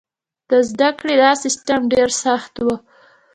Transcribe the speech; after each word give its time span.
د 0.49 0.51
زده 0.69 0.89
کړې 0.99 1.15
دا 1.23 1.31
سیستم 1.43 1.79
ډېر 1.93 2.09
سخت 2.23 2.53
و. 2.65 2.67